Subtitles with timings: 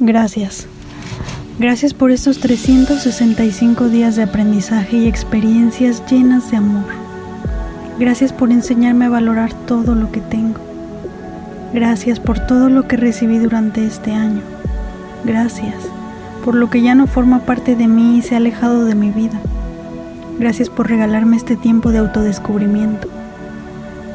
[0.00, 0.68] Gracias.
[1.58, 6.84] Gracias por estos 365 días de aprendizaje y experiencias llenas de amor.
[7.98, 10.60] Gracias por enseñarme a valorar todo lo que tengo.
[11.74, 14.40] Gracias por todo lo que recibí durante este año.
[15.24, 15.74] Gracias
[16.44, 19.10] por lo que ya no forma parte de mí y se ha alejado de mi
[19.10, 19.40] vida.
[20.38, 23.08] Gracias por regalarme este tiempo de autodescubrimiento.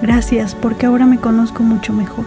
[0.02, 2.26] Gracias porque ahora me conozco mucho mejor.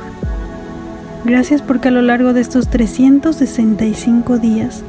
[1.27, 4.83] Gracias porque a lo largo de estos 365 días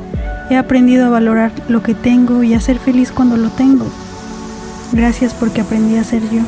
[0.49, 3.85] He aprendido a valorar lo que tengo y a ser feliz cuando lo tengo.
[4.93, 6.41] Gracias porque aprendí a ser yo.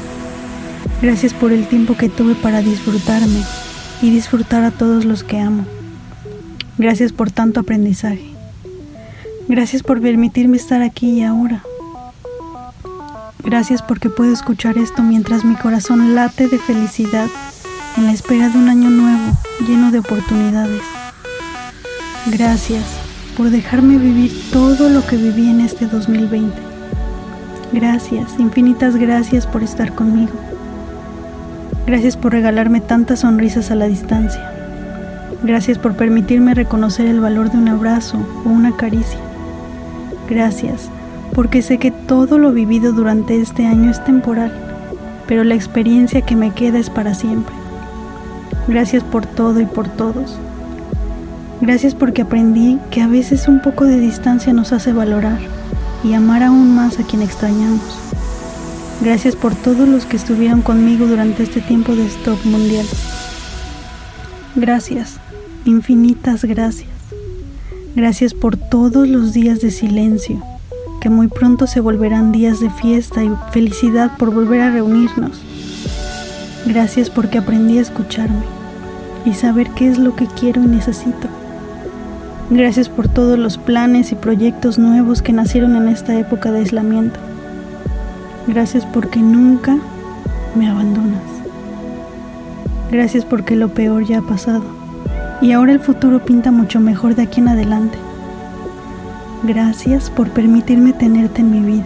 [1.01, 3.43] Gracias por el tiempo que tuve para disfrutarme
[4.01, 5.65] y disfrutar a todos los que amo.
[6.77, 8.29] Gracias por tanto aprendizaje.
[9.49, 11.61] Gracias por permitirme estar aquí y ahora.
[13.43, 17.27] Gracias porque puedo escuchar esto mientras mi corazón late de felicidad
[17.97, 19.31] en la espera de un año nuevo
[19.67, 20.81] lleno de oportunidades.
[22.27, 22.83] Gracias
[23.35, 26.55] por dejarme vivir todo lo que viví en este 2020.
[27.71, 30.33] Gracias, infinitas gracias por estar conmigo.
[31.85, 34.51] Gracias por regalarme tantas sonrisas a la distancia.
[35.43, 39.19] Gracias por permitirme reconocer el valor de un abrazo o una caricia.
[40.29, 40.89] Gracias,
[41.33, 44.53] porque sé que todo lo vivido durante este año es temporal,
[45.27, 47.58] pero la experiencia que me queda es para siempre.
[48.69, 50.37] Gracias por todo y por todos.
[51.59, 55.39] Gracias porque aprendí que a veces un poco de distancia nos hace valorar
[56.03, 57.81] y amar aún más a quien extrañamos.
[59.01, 62.85] Gracias por todos los que estuvieron conmigo durante este tiempo de stop mundial.
[64.55, 65.15] Gracias,
[65.65, 66.91] infinitas gracias.
[67.95, 70.43] Gracias por todos los días de silencio,
[71.01, 75.41] que muy pronto se volverán días de fiesta y felicidad por volver a reunirnos.
[76.67, 78.58] Gracias porque aprendí a escucharme
[79.29, 81.27] y saber qué es lo que quiero y necesito.
[82.49, 87.19] Gracias por todos los planes y proyectos nuevos que nacieron en esta época de aislamiento.
[88.47, 89.77] Gracias porque nunca
[90.55, 91.21] me abandonas.
[92.91, 94.63] Gracias porque lo peor ya ha pasado
[95.41, 97.99] y ahora el futuro pinta mucho mejor de aquí en adelante.
[99.43, 101.85] Gracias por permitirme tenerte en mi vida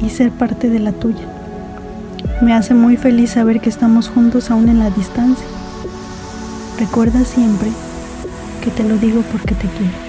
[0.00, 1.26] y ser parte de la tuya.
[2.40, 5.57] Me hace muy feliz saber que estamos juntos aún en la distancia.
[6.78, 7.70] Recuerda siempre
[8.62, 10.07] que te lo digo porque te quiero.